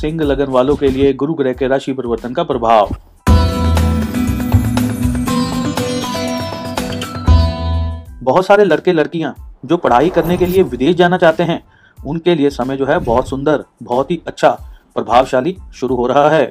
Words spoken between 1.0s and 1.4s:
गुरु